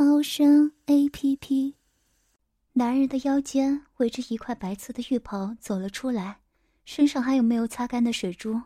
[0.00, 1.74] 猫声 A P P。
[2.74, 6.38] 男人的腰间围着一块白色的浴袍走了出来，
[6.84, 8.62] 身上还有没有擦干的水珠。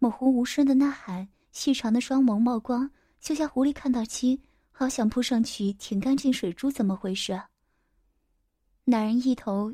[0.00, 4.40] 模糊无声的呐喊，细长的双眸冒光，就像狐狸看到鸡，
[4.72, 6.68] 好想扑上去舔干净水珠。
[6.68, 7.40] 怎么回事？
[8.86, 9.72] 男人一头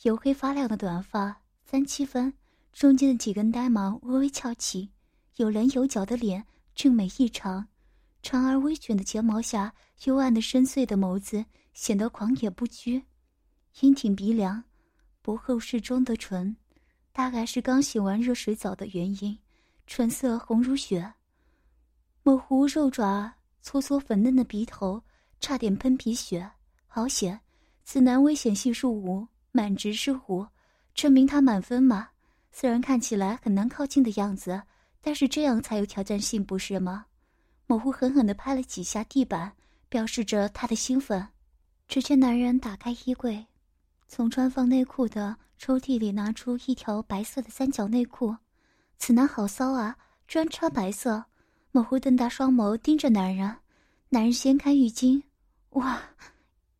[0.00, 2.32] 黝黑发亮的短发三七分，
[2.72, 4.88] 中间的几根呆毛微微翘起。
[5.36, 7.68] 有棱有角的脸俊美异常，
[8.22, 9.72] 长而微卷的睫毛下，
[10.04, 13.04] 幽暗的深邃的眸子显得狂野不拘。
[13.80, 14.62] 英挺鼻梁，
[15.22, 16.56] 薄厚适中的唇，
[17.12, 19.38] 大概是刚洗完热水澡的原因，
[19.86, 21.14] 唇色红如血。
[22.22, 25.02] 模糊肉爪搓搓粉嫩的鼻头，
[25.40, 26.50] 差点喷鼻血。
[26.86, 27.40] 好险，
[27.84, 30.46] 此男危险系数五，满值是五，
[30.94, 32.08] 证明他满分嘛。
[32.50, 34.62] 虽然看起来很难靠近的样子。
[35.02, 37.06] 但是这样才有挑战性，不是吗？
[37.66, 39.52] 模糊狠狠地拍了几下地板，
[39.88, 41.28] 表示着他的兴奋。
[41.88, 43.46] 只见男人打开衣柜，
[44.08, 48.36] 从穿放内裤的抽屉里拿出一条白色的三角内裤。
[48.98, 51.24] 此男好骚啊，居然穿白色！
[51.72, 53.56] 模糊瞪大双眸盯着男人。
[54.08, 55.22] 男人掀开浴巾，
[55.70, 56.00] 哇，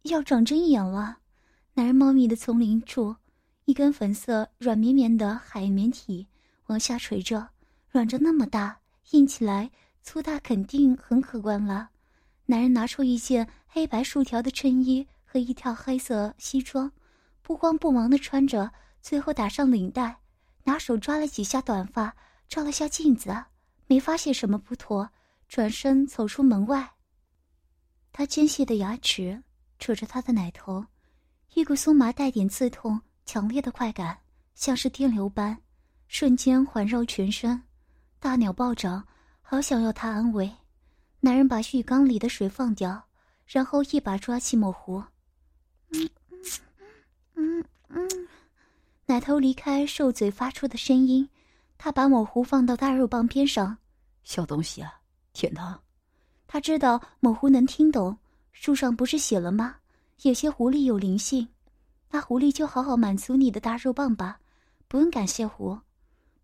[0.03, 1.19] 要长针眼了！
[1.75, 3.15] 男人茂密的丛林处，
[3.65, 6.27] 一根粉色软绵绵的海绵体
[6.67, 7.49] 往下垂着。
[7.91, 8.79] 软着那么大，
[9.11, 9.71] 硬起来
[10.07, 11.91] 粗大，肯定很可观了。
[12.47, 16.93] 男人拿出一件黑白竖条的衬衣和一条黑色西装，
[17.43, 18.71] 不慌不忙地穿着，
[19.03, 20.21] 最后打上领带，
[20.63, 22.15] 拿手抓了几下短发，
[22.49, 23.37] 照了下镜子，
[23.89, 25.11] 没发现什么不妥，
[25.49, 26.93] 转身走出门外。
[28.13, 29.43] 他尖细的牙齿
[29.81, 30.87] 扯着他的奶头，
[31.55, 34.17] 一股酥麻带点刺痛、强烈的快感，
[34.55, 35.59] 像是电流般，
[36.07, 37.61] 瞬间环绕全身。
[38.21, 39.05] 大鸟暴涨，
[39.49, 40.53] 好想要他安慰。
[41.21, 43.01] 男人把浴缸里的水放掉，
[43.47, 45.01] 然后一把抓起某狐。
[45.91, 46.45] 嗯嗯
[47.35, 48.29] 嗯嗯，
[49.07, 51.29] 奶头离开兽嘴发出的声音。
[51.79, 53.79] 他把某狐放到大肉棒边上。
[54.25, 54.93] 小东西啊，
[55.33, 55.79] 舔它。
[56.49, 58.19] 他知道某狐能听懂。
[58.53, 59.77] 树上不是写了吗？
[60.23, 61.47] 有些狐狸有灵性。
[62.11, 64.41] 那狐狸就好好满足你的大肉棒吧，
[64.89, 65.79] 不用感谢狐。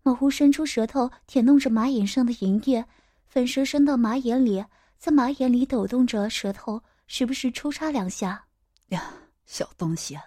[0.03, 2.85] 模糊伸出舌头舔弄着马眼上的银液，
[3.25, 4.63] 粉舌伸到马眼里，
[4.97, 8.43] 在马眼里抖动着舌头，时不时抽插两下。
[8.89, 9.13] 呀，
[9.45, 10.21] 小东西啊，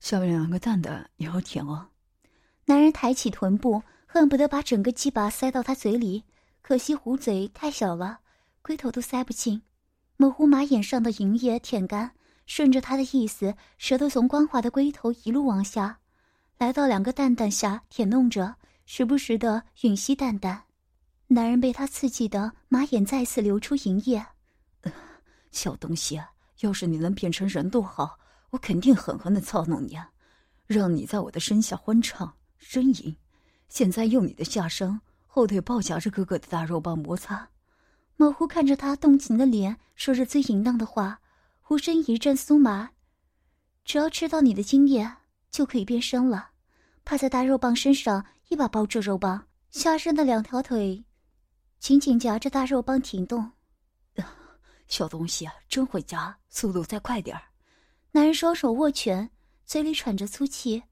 [0.00, 1.88] 下面两个蛋蛋也要舔哦。
[2.64, 6.24] 男人抬起臀部，恨不得把整个鸡巴塞到他嘴里，
[6.62, 8.20] 可惜壶嘴太小了，
[8.62, 9.60] 龟头都塞不进。
[10.16, 12.12] 模糊马眼上的银液舔干，
[12.46, 15.98] 顺着他的意思，舌头从光滑的龟头一路往下，
[16.56, 18.54] 来到两个蛋蛋下舔弄着。
[18.86, 20.64] 时不时的吮吸蛋蛋，
[21.28, 24.24] 男人被他刺激的马眼再次流出银液。
[25.50, 26.20] 小东西，
[26.60, 28.18] 要是你能变成人多好，
[28.50, 29.98] 我肯定狠狠的操弄你，
[30.66, 33.16] 让你在我的身下欢畅呻吟。
[33.68, 37.48] 现在用你的下身后腿抱夹着哥哥的大肉棒摩擦。
[38.16, 41.20] 模糊看着他动情的脸，说着最淫荡的话，
[41.62, 42.90] 浑身一阵酥麻。
[43.84, 45.10] 只要吃到你的精液，
[45.50, 46.50] 就可以变身了。
[47.04, 48.26] 趴在大肉棒身上。
[48.48, 51.04] 一把抱住肉棒，下身的两条腿
[51.78, 53.50] 紧紧夹着大肉棒挺动。
[54.86, 57.42] 小东西啊，真会夹，速度再快点儿。
[58.12, 59.28] 男人双手握拳，
[59.64, 60.82] 嘴里喘着粗气，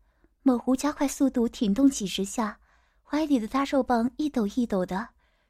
[0.43, 2.59] 模糊加快速度挺动几十下，
[3.03, 5.09] 怀里的大肉棒一抖一抖的。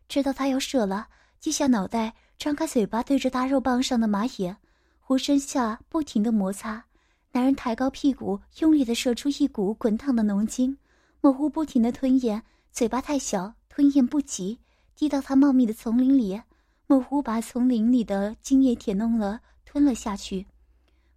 [0.08, 1.08] 知道他要射了，
[1.40, 4.56] 低下脑袋，张开嘴巴对着大肉棒上的马眼，
[4.98, 6.84] 壶身下不停的摩擦。
[7.30, 10.76] 男人抬高屁股，用力的射出一股滚烫的浓精。
[11.22, 12.42] 模糊不停的吞咽，
[12.72, 14.58] 嘴巴太小，吞咽不及，
[14.96, 16.42] 滴到他茂密的丛林里。
[16.88, 20.44] 模糊把丛林里的精液舔弄了，吞了下去。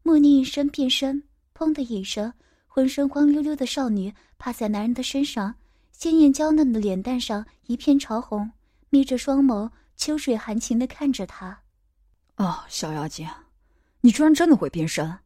[0.04, 1.24] 默念一声变身，
[1.57, 2.31] 砰的一声，
[2.68, 5.56] 浑身光溜溜的少女趴在男人的身上，
[5.92, 8.51] 鲜艳娇嫩的脸蛋上一片潮红，
[8.92, 11.58] 眯着双眸，秋水含情的看着他。
[12.36, 13.28] 哦，小妖精，
[14.01, 15.18] 你居然真的会变身？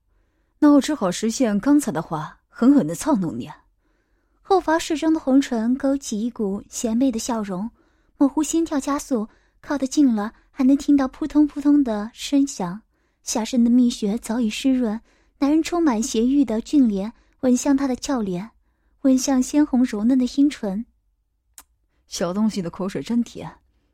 [0.57, 3.51] 那我只好实现刚才的话，狠狠的操弄你。
[4.49, 7.69] 后发适中的红唇勾起一股邪魅的笑容，
[8.17, 9.29] 模糊心跳加速，
[9.61, 12.81] 靠得近了还能听到扑通扑通的声响。
[13.21, 14.99] 下身的蜜穴早已湿润，
[15.37, 18.49] 男人充满邪欲的俊脸吻向她的俏脸，
[19.01, 20.83] 吻向鲜红柔嫩的阴唇。
[22.07, 23.47] 小东西的口水真甜，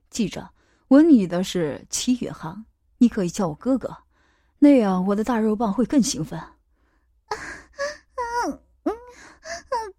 [0.09, 0.49] 记着，
[0.87, 2.63] 吻你的是齐宇航，
[2.97, 3.93] 你可以叫我哥哥，
[4.59, 6.39] 那样我的大肉棒会更兴奋。
[8.45, 8.93] 嗯嗯，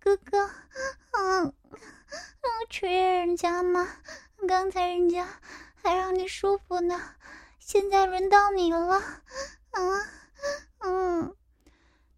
[0.06, 0.48] 哥哥，
[1.18, 1.52] 嗯，
[2.70, 3.88] 取悦人家吗？
[4.46, 5.26] 刚才人家
[5.74, 6.96] 还让你舒服呢，
[7.58, 9.02] 现在轮到你了。
[9.72, 10.06] 嗯
[10.78, 11.34] 嗯，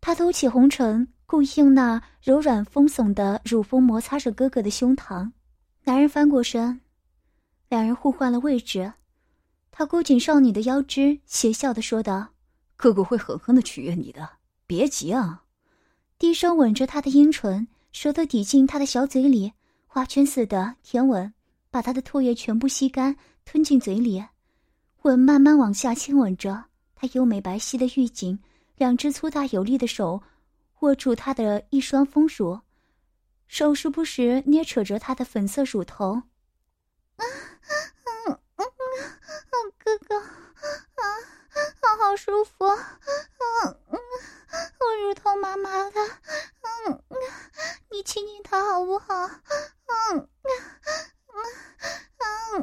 [0.03, 5.33] 他勾起红唇，故意用那柔软丰耸的乳峰摩擦着哥哥的胸膛。
[5.85, 6.83] 男人翻过身，
[7.71, 8.93] 两人互换了位置。
[9.71, 12.35] 他勾紧少女的腰肢，邪笑的说道
[12.77, 14.29] ：“哥哥会狠狠的取悦你的，
[14.67, 15.45] 别急啊。”
[16.19, 19.53] 低声吻着她的阴唇，舌头抵进他的小嘴里，
[19.87, 21.33] 花圈似的舔吻，
[21.71, 24.25] 把他的唾液全部吸干，吞进嘴里。
[25.03, 26.65] 吻慢慢往下亲吻着
[26.95, 28.39] 他优美白皙的玉颈，
[28.77, 30.23] 两只粗大有力的手
[30.81, 32.61] 握住他的一双丰乳。
[33.47, 36.13] 手时不时捏扯着她的粉色乳头，
[37.17, 37.25] 啊，
[38.27, 41.03] 嗯嗯嗯，哥哥，啊，
[41.81, 43.99] 好好舒服，嗯嗯，
[44.81, 46.01] 我乳头麻麻的，
[48.79, 49.13] 好不好？
[50.15, 50.29] 嗯
[52.55, 52.63] 嗯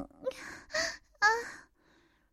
[1.20, 1.28] 啊！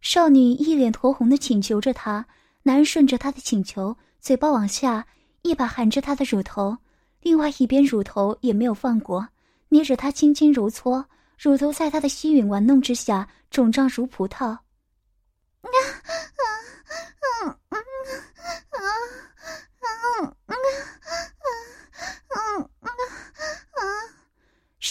[0.00, 2.24] 少女一脸酡红的请求着他，
[2.62, 5.04] 男人顺着她的请求，嘴巴往下
[5.42, 6.78] 一把含着她的乳头。
[7.22, 9.26] 另外一边乳头也没有放过，
[9.70, 11.04] 捏着她轻轻揉搓，
[11.36, 14.56] 乳头在她的吸吮玩弄之下肿胀如葡萄。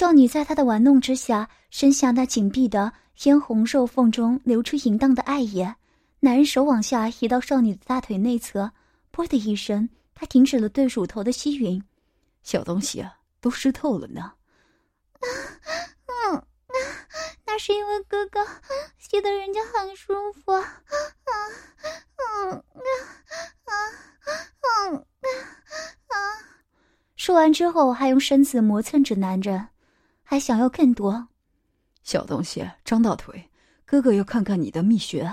[0.01, 5.75] 少女在他的玩弄之下，伸下那紧闭的嫣红肉缝中流出淫荡的爱液。
[6.21, 8.71] 男人手往下移到少女的大腿内侧，
[9.11, 11.79] 啵的一声，他停止了对乳头的吸吮。
[12.41, 14.33] 小东西啊，都湿透了呢。
[15.19, 16.43] 嗯，
[17.45, 18.43] 那是因为哥哥
[18.97, 20.51] 吸得人家很舒服。
[20.51, 20.81] 啊
[22.41, 22.59] 嗯啊
[23.65, 23.73] 啊
[24.89, 25.05] 嗯
[26.07, 26.15] 啊！
[27.15, 29.67] 说完之后，还用身子磨蹭着男人，
[30.31, 31.27] 还想要更多。
[32.03, 33.49] 小东西，张大腿，
[33.83, 35.23] 哥哥要看看你的蜜穴。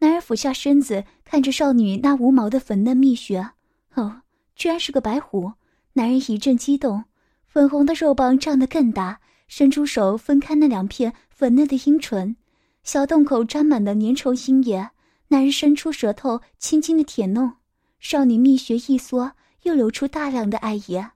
[0.00, 3.52] 男人俯下身子，看着少女那无毛的粉嫩蜜穴，
[3.94, 4.20] 哦，
[4.54, 5.50] 居然是个白狐。
[5.94, 7.02] 男人一阵激动，
[7.46, 12.36] 粉红的肉棒胀得更大，伸出手分开那两片粉嫩的阴唇，
[12.82, 14.90] 小洞口沾满了粘稠阴液。
[15.28, 17.50] 男人伸出舌头轻轻的舔弄，
[17.98, 19.32] 少女蜜穴一缩，
[19.62, 21.12] 又流出大量的爱液。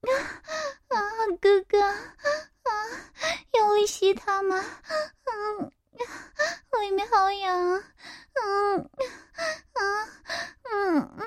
[0.00, 0.10] 啊
[0.88, 1.00] 啊，
[1.40, 2.70] 哥哥，啊，
[3.54, 4.64] 用力吸他吗？
[5.24, 5.72] 嗯，
[6.82, 7.82] 里面好痒啊，
[8.34, 8.78] 嗯，
[9.72, 9.82] 啊，
[10.72, 11.24] 嗯嗯。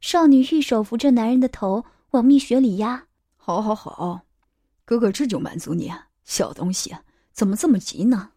[0.00, 3.06] 少女一手扶着男人的头往蜜穴里压，
[3.36, 4.20] 好好好，
[4.84, 5.92] 哥哥这就满足你。
[6.24, 6.96] 小东西
[7.32, 8.30] 怎么这么急呢？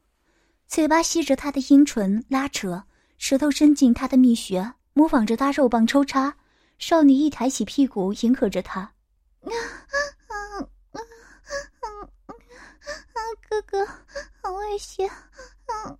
[0.67, 2.83] 嘴巴吸着他的阴唇拉扯，
[3.17, 6.35] 舌头伸进他的蜜穴，模仿着他肉棒抽插。
[6.79, 8.91] 少女一抬起屁股迎合着他！
[9.47, 9.55] 啊
[10.27, 10.59] 啊
[11.81, 11.87] 啊
[13.13, 13.85] 啊哥哥
[14.41, 15.95] 好危险啊啊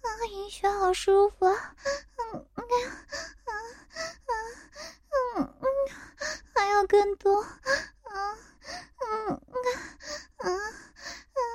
[0.00, 2.22] 啊银雪好舒服啊啊
[2.54, 2.62] 啊
[3.44, 3.52] 啊
[5.36, 5.48] 啊啊
[6.54, 7.48] 还要更多啊
[9.00, 9.36] 嗯啊
[10.36, 10.48] 啊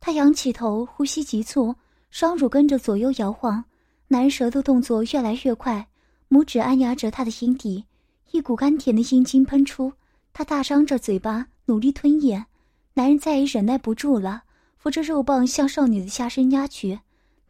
[0.00, 1.74] 他仰起头呼吸急促
[2.10, 3.64] 双乳跟着左右摇晃
[4.12, 5.86] 男人舌头动作越来越快，
[6.28, 7.84] 拇指按压着他的阴蒂，
[8.32, 9.92] 一股甘甜的阴茎喷出，
[10.32, 12.46] 他大张着嘴巴努力吞咽，
[12.94, 14.42] 男人再也忍耐不住了，
[14.76, 16.98] 扶着肉棒向少女的下身压去。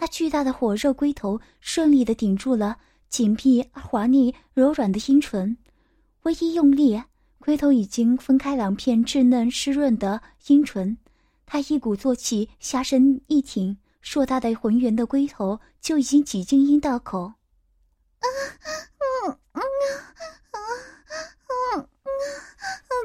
[0.01, 2.77] 那巨大的火热龟头顺利的顶住了
[3.09, 5.57] 紧闭而滑腻柔软的阴唇，
[6.25, 7.03] 微一用力，
[7.39, 10.99] 龟头已经分开两片稚嫩湿润的阴唇。
[11.47, 17.35] 他一鼓作气，下身一挺，硕大的浑圆的龟头就已经挤进阴道口。
[18.21, 18.27] 啊，
[18.99, 19.61] 嗯嗯啊
[20.51, 20.59] 啊
[21.47, 21.85] 啊啊！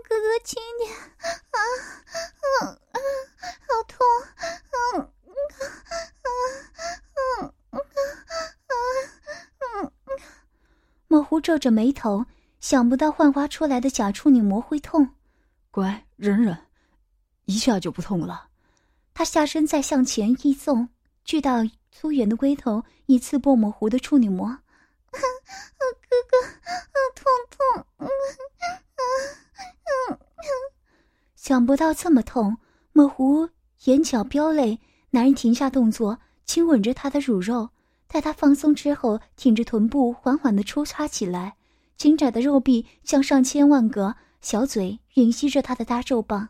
[0.08, 0.92] 哥哥轻点，
[1.52, 1.60] 啊
[2.62, 2.98] 啊啊！
[3.68, 3.98] 好痛，
[4.96, 5.42] 嗯嗯。
[11.08, 12.26] 模糊皱着眉头，
[12.60, 15.10] 想不到幻化出来的假处女膜会痛。
[15.72, 16.58] 乖，忍忍，
[17.46, 18.50] 一下就不痛了。
[19.16, 20.90] 他下身再向前一纵，
[21.24, 24.58] 巨大粗圆的龟头一刺破模糊的处女膜。
[25.10, 25.18] 哥
[26.30, 26.36] 哥，
[27.16, 28.10] 痛痛！
[31.38, 32.58] 想不到这么痛，
[32.92, 33.48] 模糊
[33.86, 34.82] 眼角飙泪。
[35.12, 37.70] 男人停下动作，亲吻着她的乳肉，
[38.10, 41.56] 待她放松之后，挺着臀部缓缓地抽插起来，
[41.96, 46.50] 紧窄的肉臂像上千万个小嘴吮吸着她的大肉棒。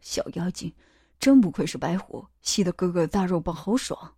[0.00, 0.74] 小妖精，
[1.20, 4.14] 真不愧是白虎，吸得哥哥大肉棒好爽。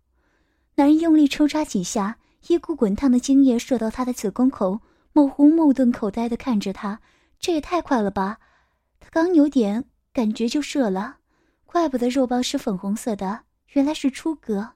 [0.75, 2.17] 男人用力抽插几下，
[2.47, 4.79] 一股滚烫的精液射到他的子宫口。
[5.15, 6.99] 某狐目瞪口呆的看着他，
[7.39, 8.39] 这也太快了吧！
[8.99, 11.17] 他刚有点感觉就射了。
[11.65, 13.41] 怪不得肉棒是粉红色的，
[13.73, 14.71] 原来是出格。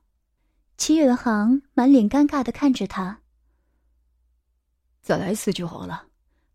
[0.77, 3.22] 齐远航满脸尴尬的看着他。
[5.01, 6.03] 再来一次就好了。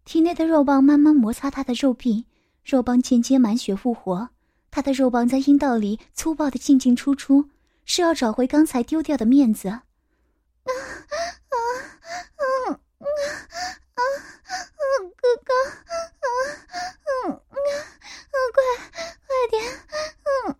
[0.04, 2.26] 体内的肉棒慢慢摩擦他的肉壁，
[2.64, 4.28] 肉棒渐渐满血复活。
[4.72, 7.50] 他的肉棒在阴道里粗暴的进进出出，
[7.84, 9.68] 是要找回刚才丢掉的面子。
[9.68, 9.82] 啊
[10.64, 10.72] 啊
[11.52, 11.60] 啊
[12.64, 13.04] 啊
[13.94, 14.00] 啊！
[15.14, 15.52] 哥哥，
[16.08, 16.26] 啊
[17.26, 17.36] 嗯啊
[18.54, 18.64] 快
[19.26, 19.62] 快点！
[19.62, 19.76] 啊
[20.48, 20.56] 啊！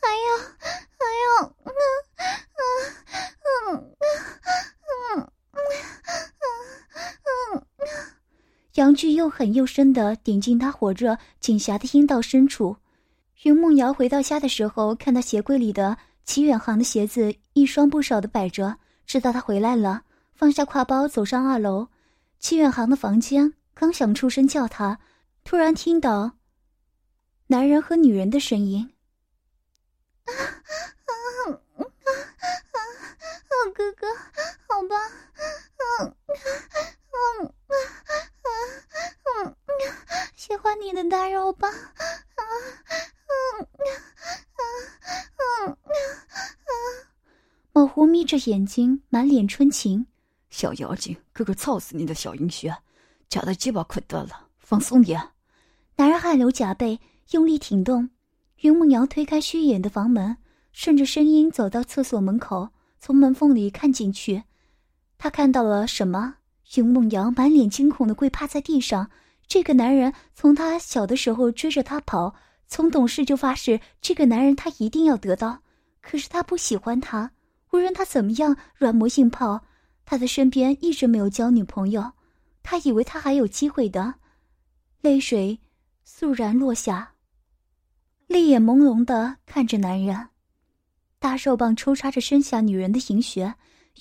[0.00, 0.26] 还有
[0.96, 2.24] 还有，啊啊
[2.56, 2.60] 啊
[3.28, 3.76] 啊
[5.12, 5.20] 啊
[6.96, 7.92] 啊啊！
[8.74, 12.78] 杨巨又狠又深的顶进他火热紧狭的阴道深处。
[13.44, 18.76] 云梦瑶回到家的时候，看到鞋柜里的齐远航的鞋子一双不少的摆着，
[19.06, 20.02] 知道他回来了，
[20.34, 21.86] 放下挎包走上二楼。
[22.40, 24.98] 齐远航的房间，刚想出声叫他，
[25.44, 26.32] 突然听到
[27.46, 28.92] 男人和女人的声音
[30.26, 31.12] ：“啊啊
[31.46, 32.78] 啊啊啊！
[33.74, 34.06] 哥哥，
[34.66, 34.96] 好吧，
[36.00, 37.54] 嗯嗯嗯。”
[39.30, 39.54] 嗯，
[40.34, 41.76] 喜欢你的大肉棒，啊，
[43.28, 43.66] 嗯，
[44.56, 44.62] 啊，
[45.66, 45.76] 嗯，啊，
[47.72, 50.06] 某狐眯着眼睛，满脸春情。
[50.50, 52.76] 小妖精，哥哥操死你的小阴穴，
[53.30, 55.20] 假的鸡巴快断了，放松点。
[55.96, 58.10] 男人汗流浃背，用力挺动。
[58.60, 60.36] 云梦瑶推开虚掩的房门，
[60.72, 62.68] 顺着声音走到厕所门口，
[62.98, 64.42] 从门缝里看进去，
[65.16, 66.34] 他看到了什么？
[66.76, 69.10] 云梦瑶满脸惊恐的跪趴在地上。
[69.46, 72.34] 这个男人从他小的时候追着他跑，
[72.66, 75.58] 从懂事就发誓这个男人他一定要得到。
[76.02, 77.30] 可是他不喜欢他，
[77.72, 79.62] 无论他怎么样软磨硬泡，
[80.04, 82.12] 他的身边一直没有交女朋友。
[82.62, 84.14] 他以为他还有机会的，
[85.00, 85.58] 泪水
[86.04, 87.14] 肃然落下，
[88.26, 90.28] 泪眼朦胧的看着男人，
[91.18, 93.54] 大肉棒抽插着身下女人的银穴。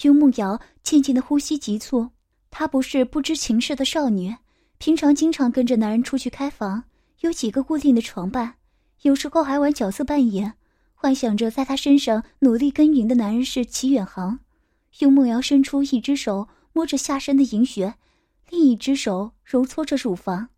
[0.03, 2.09] 云梦瑶渐渐的呼吸急促。
[2.51, 4.35] 她不是不知情事的少女，
[4.77, 6.83] 平常经常跟着男人出去开房，
[7.21, 8.55] 有几个固定的床伴，
[9.01, 10.53] 有时候还玩角色扮演，
[10.99, 14.39] 幻想着在他身上努力耕耘的男人是齐远航。
[14.97, 17.93] 用梦瑶伸出一只手摸着下身的银穴，
[18.49, 20.49] 另一只手揉搓着乳房。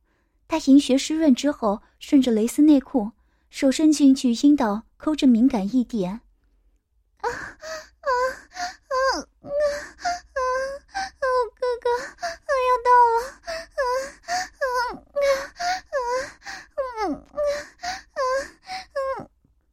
[0.47, 3.11] 待银穴湿润之后，顺着蕾丝内裤，
[3.49, 6.21] 手伸进去阴道抠着敏感一点。
[7.19, 7.35] 啊啊
[7.99, 8.07] 啊
[8.87, 10.39] 啊啊！
[11.59, 11.87] 哥哥，
[12.47, 13.15] 我要到了！
[13.75, 13.81] 啊
[14.23, 14.31] 啊
[14.63, 15.19] 啊
[15.91, 15.97] 啊
[16.71, 18.19] 啊啊啊！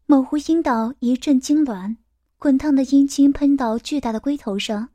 [0.09, 1.97] 某湖阴道一阵痉挛，
[2.39, 4.89] 滚烫的阴茎喷到巨大的龟头上。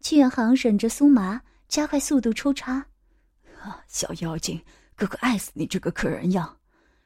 [0.00, 2.84] 戚远航忍着酥麻，加快速度抽插。
[3.62, 4.60] 啊，小妖精，
[4.96, 6.56] 哥哥爱死你这个可人样！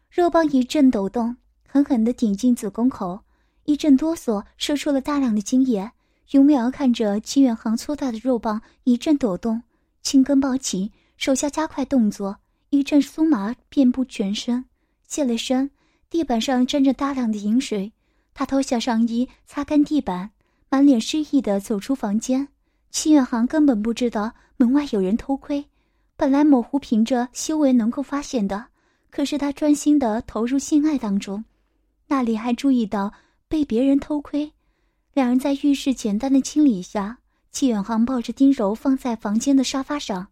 [0.08, 1.36] 肉棒一阵抖动，
[1.68, 3.20] 狠狠地顶进子宫口，
[3.64, 5.92] 一阵哆嗦，射出了大量的精液。
[6.30, 9.62] 永淼看着齐远航粗大的肉棒一阵抖动，
[10.00, 12.38] 青根暴起，手下加快动作，
[12.70, 14.64] 一阵酥麻遍布全身。
[15.06, 15.70] 现了身，
[16.10, 17.92] 地板上沾着大量的饮水，
[18.34, 20.28] 他脱下上衣擦干地板，
[20.68, 22.48] 满脸失意的走出房间。
[22.90, 25.64] 戚远航根本不知道门外有人偷窥，
[26.16, 28.66] 本来模糊凭着修为能够发现的，
[29.08, 31.44] 可是他专心的投入性爱当中，
[32.08, 33.12] 那里还注意到
[33.46, 34.52] 被别人偷窥。
[35.14, 37.18] 两人在浴室简单的清理一下，
[37.52, 40.26] 戚远航抱着丁柔放在房间的沙发上。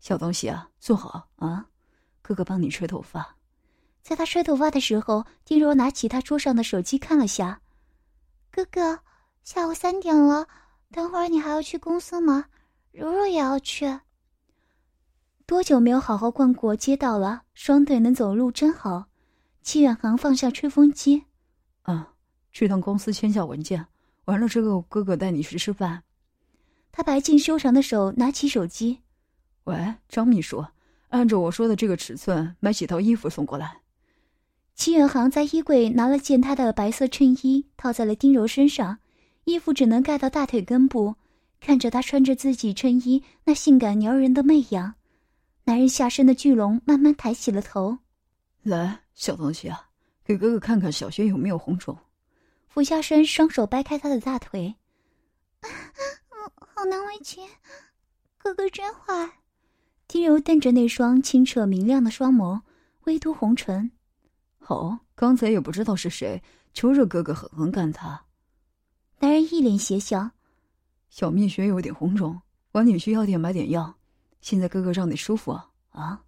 [0.00, 1.66] 小东西啊，坐好啊，
[2.20, 3.36] 哥哥帮你吹头发。
[4.02, 7.60] 在他吹头发的时候，丁柔拿起他桌上的手机看了下。
[8.50, 9.00] 哥哥，
[9.44, 10.46] 下午三点了，
[10.90, 12.46] 等会儿你还要去公司吗？
[12.92, 14.00] 柔柔也要去。
[15.46, 17.42] 多久没有好好逛过街道了？
[17.54, 19.06] 双腿能走路真好。
[19.62, 21.24] 戚远航放下吹风机，
[21.82, 22.14] 啊，
[22.50, 23.86] 去趟公司签下文件。
[24.24, 26.02] 完了之后，哥哥带你去吃饭。
[26.90, 29.00] 他白净修长的手拿起手机
[29.64, 30.64] ：“喂，张秘书，
[31.10, 33.79] 按照我说的这个尺寸买几套衣服送过来。”
[34.80, 38.98] 齐远航在衣柜拿了件他的白色衬衣，套在了丁柔身上。
[39.44, 41.16] 衣服只能盖到大腿根部。
[41.60, 44.94] 看着他穿着自己衬衣那性感撩人的媚样，
[45.64, 47.98] 男人下身的巨龙慢慢抬起了头。
[48.62, 49.90] 来，小东西啊，
[50.24, 51.94] 给哥哥看看小穴有没有红肿。
[52.66, 54.74] 俯下身，双手掰开他的大腿。
[56.56, 57.46] 好难为情，
[58.38, 59.30] 哥哥真坏。
[60.08, 62.62] 丁柔瞪着那双清澈明亮的双眸，
[63.04, 63.90] 微嘟红唇。
[64.70, 66.40] 好，刚才也不知道是谁，
[66.72, 68.22] 求着哥哥狠狠干他。
[69.18, 70.30] 男人一脸邪笑。
[71.08, 73.96] 小蜜穴有点红肿，晚点去药店买点药。
[74.40, 76.22] 现在哥哥让你舒服啊啊！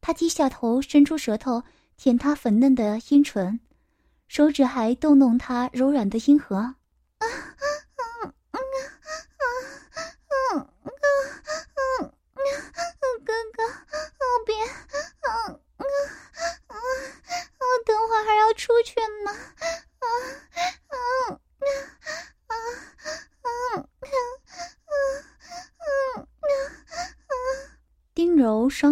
[0.00, 1.62] 他低下头，伸出舌头
[1.96, 3.60] 舔他粉嫩的阴唇，
[4.26, 6.74] 手指还逗弄他柔软的阴核。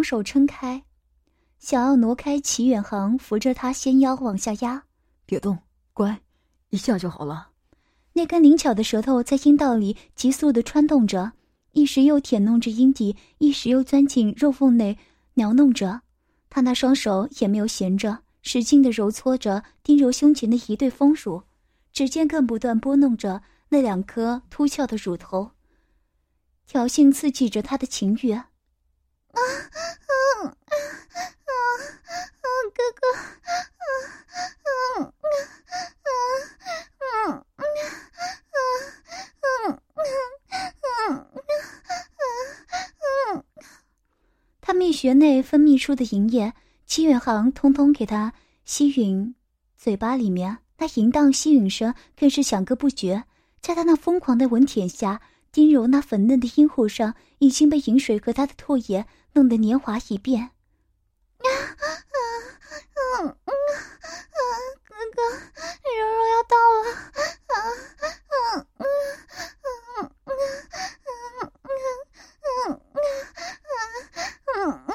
[0.08, 0.82] 手撑开，
[1.58, 4.82] 想要挪开齐远航，扶着他纤腰往下压。
[5.26, 5.58] 别动，
[5.92, 6.18] 乖，
[6.70, 7.50] 一下就好了。
[8.14, 11.32] 那根灵巧的舌头在阴道里急速的穿动着，
[11.72, 14.96] 一时又舔弄着阴蒂，一时又钻进肉缝内
[15.34, 16.00] 挠弄着。
[16.48, 21.42] 他那双手也没有闲着，使劲的揉搓着丁柔胸前的一对丰乳，
[21.92, 25.50] 指尖更不断拨弄着那两颗凸翘的乳头，
[26.66, 28.40] 挑衅刺激着他的情欲。
[32.74, 33.00] 哥哥，
[44.60, 46.52] 他蜜穴内分泌出的银液，
[46.84, 48.32] 戚远航通通给他
[48.64, 49.34] 吸吮
[49.76, 53.24] 嘴巴里面，那淫荡吸吮声更是响个不绝。
[53.60, 59.06] 在他那疯狂的吻舔下，丁柔那粉嫩的阴户上已经被饮水和他的唾液。
[59.38, 60.50] 弄得年华一变，啊
[61.46, 64.34] 啊啊啊啊！
[64.82, 65.22] 哥哥，
[65.96, 66.90] 柔柔要到了，
[67.46, 69.30] 啊啊啊啊啊
[70.24, 70.42] 啊啊
[74.44, 74.90] 啊啊啊！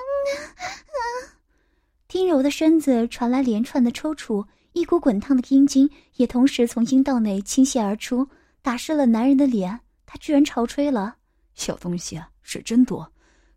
[2.10, 8.28] 丁柔的身子传来连串的抽搐，一股滚烫的阴茎也同时从阴道内倾泻而出，
[8.62, 9.80] 打湿了男人的脸。
[10.06, 11.15] 他居然潮吹了，
[11.56, 13.12] 小东西啊，水真多。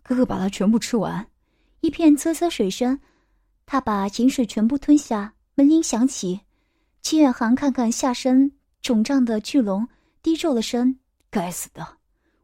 [0.06, 1.26] 哥哥把它全部吃完，
[1.80, 3.00] 一片啧啧水声，
[3.66, 5.34] 他把井水全部吞下。
[5.56, 6.42] 门铃响起，
[7.02, 9.88] 齐远航看看下身肿胀的巨龙，
[10.22, 10.96] 低皱了声
[11.28, 11.96] ：“该死的！”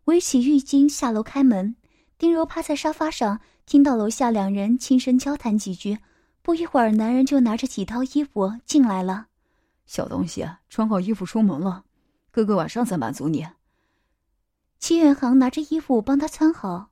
[0.06, 1.76] 围起浴巾下楼开门。
[2.18, 5.98] 丁柔趴在沙发上，听到楼下两人轻声交谈几句。
[6.42, 9.26] 不一会儿，男人就拿着几套衣服进来了。
[9.86, 11.84] 小东西，穿好衣服出门了，
[12.32, 13.46] 哥哥晚上再满足你。
[14.80, 16.91] 齐远航拿着衣服帮他穿好。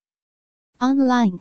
[0.81, 1.39] Online